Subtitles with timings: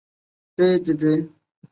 [0.03, 0.07] 出生于
[0.79, 1.33] 江苏南京。